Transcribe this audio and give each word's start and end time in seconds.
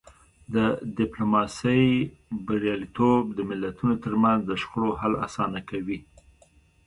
د 0.53 0.55
ډیپلوماسی 0.97 1.83
بریالیتوب 2.47 3.23
د 3.37 3.39
ملتونو 3.49 3.93
ترمنځ 4.03 4.39
د 4.45 4.51
شخړو 4.61 4.89
حل 5.01 5.13
اسانه 5.27 5.59
کوي. 5.69 5.99